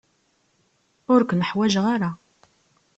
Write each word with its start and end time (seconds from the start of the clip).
Ur 1.13 1.21
ken-ḥwajen 1.29 1.85
ara. 1.95 2.11